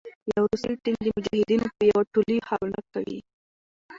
يو 0.33 0.43
روسي 0.51 0.71
ټېنک 0.83 0.99
د 1.03 1.07
مجاهدينو 1.17 1.67
په 1.75 1.81
يو 1.91 2.01
ټولې 2.13 2.35
حمله 2.49 2.81
کوي 2.93 3.19